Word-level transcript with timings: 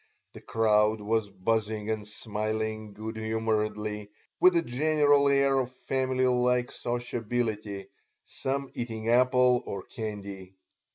The 0.33 0.41
crowd 0.41 0.99
was 0.99 1.29
buzzing 1.29 1.91
and 1.91 2.07
smiling 2.07 2.91
good 2.93 3.17
humoredly, 3.17 4.09
with 4.39 4.55
a 4.55 4.63
general 4.63 5.29
air 5.29 5.59
of 5.59 5.71
family 5.71 6.25
like 6.25 6.71
sociability, 6.71 7.85
some 8.25 8.71
eating 8.73 9.09
apple 9.09 9.61
or 9.63 9.83
candy. 9.83 10.55